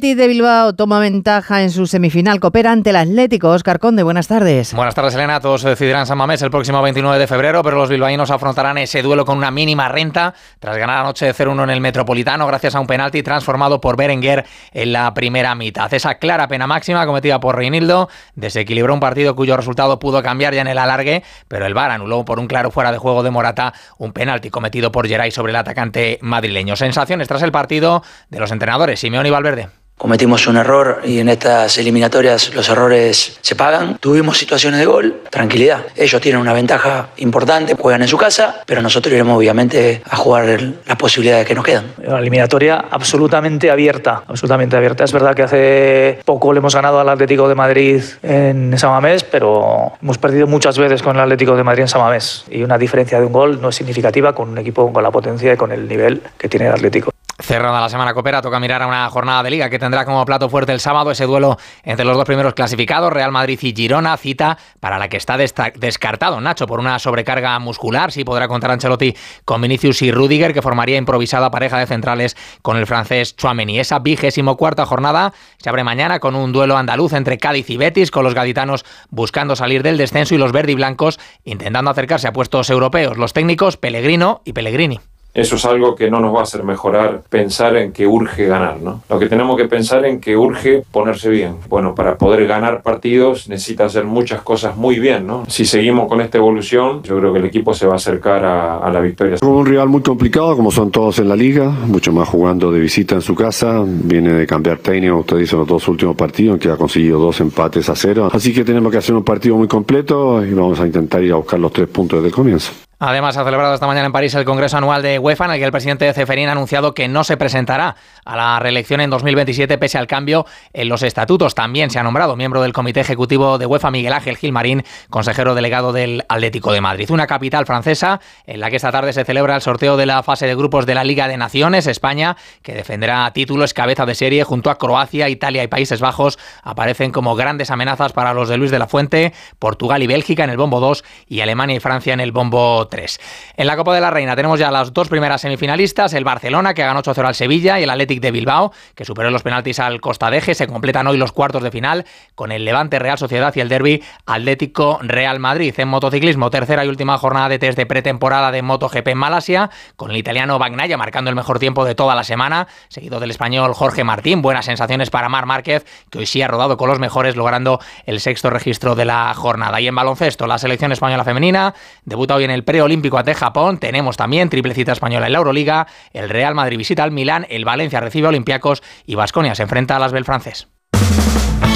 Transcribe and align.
de 0.00 0.28
Bilbao 0.28 0.74
toma 0.74 1.00
ventaja 1.00 1.62
en 1.62 1.70
su 1.70 1.86
semifinal, 1.86 2.38
coopera 2.38 2.70
ante 2.70 2.90
el 2.90 2.96
Atlético. 2.96 3.48
Oscar 3.48 3.78
Conde, 3.78 4.02
buenas 4.02 4.28
tardes. 4.28 4.74
Buenas 4.74 4.94
tardes, 4.94 5.14
Elena. 5.14 5.40
Todos 5.40 5.62
se 5.62 5.70
decidirán 5.70 6.06
San 6.06 6.18
Mamés 6.18 6.42
el 6.42 6.50
próximo 6.50 6.82
29 6.82 7.18
de 7.18 7.26
febrero, 7.26 7.62
pero 7.62 7.76
los 7.76 7.88
bilbaínos 7.88 8.30
afrontarán 8.30 8.76
ese 8.78 9.00
duelo 9.00 9.24
con 9.24 9.38
una 9.38 9.50
mínima 9.50 9.88
renta 9.88 10.34
tras 10.58 10.76
ganar 10.76 10.98
anoche 10.98 11.32
0-1 11.32 11.64
en 11.64 11.70
el 11.70 11.80
Metropolitano 11.80 12.46
gracias 12.46 12.74
a 12.74 12.80
un 12.80 12.86
penalti 12.86 13.22
transformado 13.22 13.80
por 13.80 13.96
Berenguer 13.96 14.44
en 14.72 14.92
la 14.92 15.14
primera 15.14 15.54
mitad. 15.54 15.92
Esa 15.92 16.16
clara 16.16 16.46
pena 16.46 16.66
máxima 16.66 17.06
cometida 17.06 17.40
por 17.40 17.56
Reinildo 17.56 18.10
desequilibró 18.34 18.92
un 18.92 19.00
partido 19.00 19.34
cuyo 19.34 19.56
resultado 19.56 19.98
pudo 19.98 20.22
cambiar 20.22 20.54
ya 20.54 20.60
en 20.60 20.68
el 20.68 20.78
alargue, 20.78 21.22
pero 21.48 21.64
el 21.64 21.72
VAR 21.72 21.90
anuló 21.90 22.24
por 22.24 22.38
un 22.38 22.48
claro 22.48 22.70
fuera 22.70 22.92
de 22.92 22.98
juego 22.98 23.22
de 23.22 23.30
Morata 23.30 23.72
un 23.96 24.12
penalti 24.12 24.50
cometido 24.50 24.92
por 24.92 25.08
Geray 25.08 25.30
sobre 25.30 25.50
el 25.50 25.56
atacante 25.56 26.18
madrileño. 26.20 26.76
Sensaciones 26.76 27.28
tras 27.28 27.42
el 27.42 27.52
partido 27.52 28.02
de 28.28 28.40
los 28.40 28.52
entrenadores 28.52 29.00
Simeón 29.00 29.24
y 29.24 29.30
Valverde. 29.30 29.85
Cometimos 30.06 30.46
un 30.46 30.56
error 30.56 31.00
y 31.04 31.18
en 31.18 31.28
estas 31.28 31.78
eliminatorias 31.78 32.54
los 32.54 32.68
errores 32.68 33.40
se 33.40 33.56
pagan. 33.56 33.98
Tuvimos 33.98 34.38
situaciones 34.38 34.78
de 34.78 34.86
gol, 34.86 35.22
tranquilidad. 35.30 35.80
Ellos 35.96 36.20
tienen 36.20 36.40
una 36.40 36.52
ventaja 36.52 37.08
importante, 37.16 37.74
juegan 37.74 38.02
en 38.02 38.06
su 38.06 38.16
casa, 38.16 38.62
pero 38.66 38.80
nosotros 38.82 39.12
iremos 39.12 39.36
obviamente 39.36 40.02
a 40.08 40.14
jugar 40.14 40.60
las 40.86 40.96
posibilidades 40.96 41.44
que 41.44 41.56
nos 41.56 41.64
quedan. 41.64 41.86
Una 42.06 42.20
eliminatoria 42.20 42.84
absolutamente 42.88 43.68
abierta, 43.68 44.22
absolutamente 44.28 44.76
abierta. 44.76 45.02
Es 45.02 45.12
verdad 45.12 45.34
que 45.34 45.42
hace 45.42 46.20
poco 46.24 46.52
le 46.52 46.60
hemos 46.60 46.76
ganado 46.76 47.00
al 47.00 47.08
Atlético 47.08 47.48
de 47.48 47.56
Madrid 47.56 48.00
en 48.22 48.78
Samamés, 48.78 49.24
pero 49.24 49.94
hemos 50.00 50.18
perdido 50.18 50.46
muchas 50.46 50.78
veces 50.78 51.02
con 51.02 51.16
el 51.16 51.22
Atlético 51.22 51.56
de 51.56 51.64
Madrid 51.64 51.82
en 51.82 51.88
Samamés 51.88 52.44
y 52.48 52.62
una 52.62 52.78
diferencia 52.78 53.18
de 53.18 53.26
un 53.26 53.32
gol 53.32 53.60
no 53.60 53.70
es 53.70 53.74
significativa 53.74 54.36
con 54.36 54.50
un 54.50 54.58
equipo 54.58 54.92
con 54.92 55.02
la 55.02 55.10
potencia 55.10 55.52
y 55.52 55.56
con 55.56 55.72
el 55.72 55.88
nivel 55.88 56.22
que 56.38 56.48
tiene 56.48 56.66
el 56.68 56.74
Atlético. 56.74 57.10
Cerrada 57.38 57.82
la 57.82 57.90
semana 57.90 58.14
copera, 58.14 58.40
toca 58.40 58.58
mirar 58.58 58.82
a 58.82 58.86
una 58.86 59.10
jornada 59.10 59.42
de 59.42 59.50
liga 59.50 59.68
que 59.68 59.78
tendrá 59.78 60.06
como 60.06 60.24
plato 60.24 60.48
fuerte 60.48 60.72
el 60.72 60.80
sábado 60.80 61.10
ese 61.10 61.26
duelo 61.26 61.58
entre 61.82 62.06
los 62.06 62.16
dos 62.16 62.24
primeros 62.24 62.54
clasificados, 62.54 63.12
Real 63.12 63.30
Madrid 63.30 63.58
y 63.60 63.74
Girona, 63.74 64.16
cita 64.16 64.56
para 64.80 64.98
la 64.98 65.08
que 65.08 65.18
está 65.18 65.36
descartado 65.36 66.40
Nacho 66.40 66.66
por 66.66 66.80
una 66.80 66.98
sobrecarga 66.98 67.58
muscular. 67.58 68.10
Sí 68.10 68.24
podrá 68.24 68.48
contar 68.48 68.70
Ancelotti 68.70 69.14
con 69.44 69.60
Vinicius 69.60 70.00
y 70.00 70.12
Rudiger, 70.12 70.54
que 70.54 70.62
formaría 70.62 70.96
improvisada 70.96 71.50
pareja 71.50 71.78
de 71.78 71.86
centrales 71.86 72.38
con 72.62 72.78
el 72.78 72.86
francés 72.86 73.36
Chouameni. 73.36 73.80
Esa 73.80 73.98
vigésimo 73.98 74.56
cuarta 74.56 74.86
jornada 74.86 75.34
se 75.58 75.68
abre 75.68 75.84
mañana 75.84 76.20
con 76.20 76.36
un 76.36 76.52
duelo 76.52 76.78
andaluz 76.78 77.12
entre 77.12 77.36
Cádiz 77.36 77.68
y 77.68 77.76
Betis, 77.76 78.10
con 78.10 78.24
los 78.24 78.32
gaditanos 78.32 78.86
buscando 79.10 79.56
salir 79.56 79.82
del 79.82 79.98
descenso 79.98 80.34
y 80.34 80.38
los 80.38 80.52
verde 80.52 80.72
y 80.72 80.76
blancos 80.76 81.20
intentando 81.44 81.90
acercarse 81.90 82.28
a 82.28 82.32
puestos 82.32 82.70
europeos. 82.70 83.18
Los 83.18 83.34
técnicos 83.34 83.76
Pellegrino 83.76 84.40
y 84.46 84.54
Pellegrini 84.54 85.00
eso 85.36 85.56
es 85.56 85.64
algo 85.66 85.94
que 85.94 86.10
no 86.10 86.18
nos 86.18 86.34
va 86.34 86.40
a 86.40 86.42
hacer 86.44 86.64
mejorar 86.64 87.22
pensar 87.28 87.76
en 87.76 87.92
que 87.92 88.06
urge 88.06 88.46
ganar, 88.46 88.80
¿no? 88.80 89.02
Lo 89.10 89.18
que 89.18 89.26
tenemos 89.26 89.56
que 89.58 89.66
pensar 89.66 90.06
en 90.06 90.18
que 90.18 90.34
urge 90.34 90.82
ponerse 90.90 91.28
bien. 91.28 91.56
Bueno, 91.68 91.94
para 91.94 92.16
poder 92.16 92.46
ganar 92.46 92.82
partidos 92.82 93.46
necesita 93.46 93.84
hacer 93.84 94.04
muchas 94.04 94.40
cosas 94.40 94.78
muy 94.78 94.98
bien, 94.98 95.26
¿no? 95.26 95.44
Si 95.48 95.66
seguimos 95.66 96.08
con 96.08 96.22
esta 96.22 96.38
evolución, 96.38 97.02
yo 97.02 97.18
creo 97.18 97.34
que 97.34 97.40
el 97.40 97.44
equipo 97.44 97.74
se 97.74 97.86
va 97.86 97.92
a 97.92 97.96
acercar 97.96 98.44
a, 98.44 98.90
la 98.90 99.00
victoria. 99.00 99.36
Un 99.42 99.66
rival 99.66 99.88
muy 99.88 100.00
complicado, 100.00 100.56
como 100.56 100.70
son 100.70 100.90
todos 100.90 101.18
en 101.18 101.28
la 101.28 101.36
liga, 101.36 101.68
mucho 101.68 102.12
más 102.12 102.28
jugando 102.28 102.72
de 102.72 102.80
visita 102.80 103.14
en 103.14 103.20
su 103.20 103.34
casa, 103.34 103.84
viene 103.84 104.32
de 104.32 104.46
cambiar 104.46 104.78
técnico, 104.78 105.18
usted 105.18 105.36
dice 105.36 105.56
los 105.56 105.66
dos 105.66 105.86
últimos 105.88 106.16
partidos, 106.16 106.54
en 106.54 106.60
que 106.60 106.70
ha 106.70 106.76
conseguido 106.76 107.18
dos 107.18 107.38
empates 107.40 107.90
a 107.90 107.94
cero, 107.94 108.30
así 108.32 108.54
que 108.54 108.64
tenemos 108.64 108.90
que 108.90 108.98
hacer 108.98 109.14
un 109.14 109.24
partido 109.24 109.56
muy 109.56 109.68
completo 109.68 110.42
y 110.42 110.54
vamos 110.54 110.80
a 110.80 110.86
intentar 110.86 111.22
ir 111.22 111.32
a 111.32 111.36
buscar 111.36 111.60
los 111.60 111.72
tres 111.72 111.88
puntos 111.88 112.20
desde 112.20 112.28
el 112.28 112.34
comienzo. 112.34 112.85
Además, 112.98 113.36
ha 113.36 113.44
celebrado 113.44 113.74
esta 113.74 113.86
mañana 113.86 114.06
en 114.06 114.12
París 114.12 114.34
el 114.36 114.46
Congreso 114.46 114.78
Anual 114.78 115.02
de 115.02 115.18
UEFA, 115.18 115.44
en 115.44 115.50
el 115.50 115.58
que 115.58 115.64
el 115.66 115.70
presidente 115.70 116.06
de 116.06 116.14
Ceferín 116.14 116.48
ha 116.48 116.52
anunciado 116.52 116.94
que 116.94 117.08
no 117.08 117.24
se 117.24 117.36
presentará 117.36 117.94
a 118.24 118.36
la 118.36 118.58
reelección 118.58 119.02
en 119.02 119.10
2027 119.10 119.76
pese 119.76 119.98
al 119.98 120.06
cambio 120.06 120.46
en 120.72 120.88
los 120.88 121.02
estatutos. 121.02 121.54
También 121.54 121.90
se 121.90 121.98
ha 121.98 122.02
nombrado 122.02 122.36
miembro 122.36 122.62
del 122.62 122.72
Comité 122.72 123.00
Ejecutivo 123.00 123.58
de 123.58 123.66
UEFA 123.66 123.90
Miguel 123.90 124.14
Ángel 124.14 124.38
Gilmarín, 124.38 124.82
consejero 125.10 125.54
delegado 125.54 125.92
del 125.92 126.24
Atlético 126.30 126.72
de 126.72 126.80
Madrid. 126.80 127.10
Una 127.10 127.26
capital 127.26 127.66
francesa 127.66 128.18
en 128.46 128.60
la 128.60 128.70
que 128.70 128.76
esta 128.76 128.90
tarde 128.90 129.12
se 129.12 129.26
celebra 129.26 129.56
el 129.56 129.60
sorteo 129.60 129.98
de 129.98 130.06
la 130.06 130.22
fase 130.22 130.46
de 130.46 130.54
grupos 130.54 130.86
de 130.86 130.94
la 130.94 131.04
Liga 131.04 131.28
de 131.28 131.36
Naciones. 131.36 131.86
España, 131.86 132.38
que 132.62 132.72
defenderá 132.72 133.30
títulos 133.34 133.74
cabeza 133.74 134.06
de 134.06 134.14
serie 134.14 134.42
junto 134.44 134.70
a 134.70 134.78
Croacia, 134.78 135.28
Italia 135.28 135.62
y 135.62 135.68
Países 135.68 136.00
Bajos, 136.00 136.38
aparecen 136.62 137.12
como 137.12 137.36
grandes 137.36 137.70
amenazas 137.70 138.14
para 138.14 138.32
los 138.32 138.48
de 138.48 138.56
Luis 138.56 138.70
de 138.70 138.78
la 138.78 138.86
Fuente, 138.86 139.34
Portugal 139.58 140.02
y 140.02 140.06
Bélgica 140.06 140.44
en 140.44 140.50
el 140.50 140.56
bombo 140.56 140.80
2 140.80 141.04
y 141.28 141.40
Alemania 141.40 141.76
y 141.76 141.80
Francia 141.80 142.14
en 142.14 142.20
el 142.20 142.32
bombo 142.32 142.85
3. 142.88 143.20
En 143.56 143.66
la 143.66 143.76
Copa 143.76 143.94
de 143.94 144.00
la 144.00 144.10
Reina 144.10 144.36
tenemos 144.36 144.58
ya 144.58 144.70
las 144.70 144.92
dos 144.92 145.08
primeras 145.08 145.40
semifinalistas, 145.40 146.14
el 146.14 146.24
Barcelona 146.24 146.74
que 146.74 146.82
ganó 146.82 147.02
8-0 147.02 147.26
al 147.26 147.34
Sevilla 147.34 147.78
y 147.80 147.84
el 147.84 147.90
Athletic 147.90 148.20
de 148.20 148.30
Bilbao 148.30 148.72
que 148.94 149.04
superó 149.04 149.30
los 149.30 149.42
penaltis 149.42 149.80
al 149.80 150.00
Costa 150.00 150.30
Deje. 150.30 150.54
Se 150.54 150.66
completan 150.66 151.06
hoy 151.06 151.16
los 151.16 151.32
cuartos 151.32 151.62
de 151.62 151.70
final 151.70 152.04
con 152.34 152.52
el 152.52 152.64
Levante 152.64 152.98
Real 152.98 153.18
Sociedad 153.18 153.52
y 153.54 153.60
el 153.60 153.68
Derby 153.68 154.02
Atlético 154.26 154.98
Real 155.02 155.38
Madrid. 155.38 155.74
En 155.78 155.88
motociclismo, 155.88 156.50
tercera 156.50 156.84
y 156.84 156.88
última 156.88 157.18
jornada 157.18 157.48
de 157.48 157.58
test 157.58 157.76
de 157.76 157.86
pretemporada 157.86 158.50
de 158.50 158.62
MotoGP 158.62 159.08
en 159.08 159.18
Malasia, 159.18 159.70
con 159.96 160.10
el 160.10 160.16
italiano 160.16 160.58
Bagnaya 160.58 160.96
marcando 160.96 161.30
el 161.30 161.36
mejor 161.36 161.58
tiempo 161.58 161.84
de 161.84 161.94
toda 161.94 162.14
la 162.14 162.24
semana, 162.24 162.68
seguido 162.88 163.20
del 163.20 163.30
español 163.30 163.74
Jorge 163.74 164.04
Martín. 164.04 164.42
Buenas 164.42 164.66
sensaciones 164.66 165.10
para 165.10 165.28
Mar 165.28 165.46
Márquez, 165.46 165.84
que 166.10 166.18
hoy 166.18 166.26
sí 166.26 166.42
ha 166.42 166.48
rodado 166.48 166.76
con 166.76 166.88
los 166.88 166.98
mejores, 166.98 167.36
logrando 167.36 167.80
el 168.04 168.20
sexto 168.20 168.50
registro 168.50 168.94
de 168.94 169.04
la 169.04 169.32
jornada. 169.34 169.80
Y 169.80 169.88
en 169.88 169.94
baloncesto, 169.94 170.46
la 170.46 170.58
selección 170.58 170.92
española 170.92 171.24
femenina 171.24 171.74
debuta 172.04 172.34
hoy 172.34 172.44
en 172.44 172.50
el 172.50 172.64
preolímpico 172.76 173.16
ante 173.16 173.32
Japón. 173.32 173.78
Tenemos 173.78 174.18
también 174.18 174.50
triple 174.50 174.74
cita 174.74 174.92
española 174.92 175.24
en 175.26 175.32
la 175.32 175.38
Euroliga. 175.38 175.86
El 176.12 176.28
Real 176.28 176.54
Madrid 176.54 176.76
visita 176.76 177.04
al 177.04 177.10
Milán, 177.10 177.46
el 177.48 177.64
Valencia 177.64 178.00
recibe 178.00 178.26
a 178.26 178.28
Olympiacos 178.28 178.82
y 179.06 179.14
Vasconia 179.14 179.54
se 179.54 179.62
enfrenta 179.62 179.96
a 179.96 179.98
las 179.98 180.12
francés. 180.26 180.68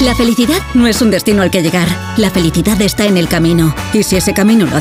La 0.03 0.13
felicidad 0.15 0.59
no 0.75 0.85
es 0.87 1.01
un 1.01 1.09
destino 1.09 1.41
al 1.41 1.49
que 1.49 1.63
llegar. 1.63 1.87
La 2.17 2.29
felicidad 2.29 2.79
está 2.81 3.05
en 3.05 3.17
el 3.17 3.27
camino. 3.27 3.73
Y 3.93 4.03
si 4.03 4.15
ese 4.15 4.33
camino 4.33 4.67
lo 4.67 4.77